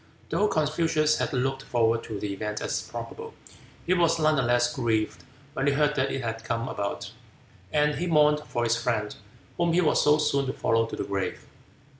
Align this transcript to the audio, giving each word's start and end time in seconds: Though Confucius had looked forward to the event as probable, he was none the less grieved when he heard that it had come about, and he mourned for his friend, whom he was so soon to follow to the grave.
Though 0.29 0.47
Confucius 0.47 1.19
had 1.19 1.31
looked 1.31 1.61
forward 1.61 2.03
to 2.05 2.19
the 2.19 2.33
event 2.33 2.59
as 2.59 2.81
probable, 2.81 3.35
he 3.85 3.93
was 3.93 4.17
none 4.17 4.35
the 4.35 4.41
less 4.41 4.73
grieved 4.73 5.23
when 5.53 5.67
he 5.67 5.73
heard 5.73 5.93
that 5.95 6.09
it 6.11 6.23
had 6.23 6.43
come 6.43 6.67
about, 6.67 7.11
and 7.71 7.93
he 7.93 8.07
mourned 8.07 8.39
for 8.39 8.63
his 8.63 8.75
friend, 8.81 9.15
whom 9.57 9.73
he 9.73 9.81
was 9.81 10.03
so 10.03 10.17
soon 10.17 10.47
to 10.47 10.53
follow 10.53 10.87
to 10.87 10.95
the 10.95 11.03
grave. 11.03 11.45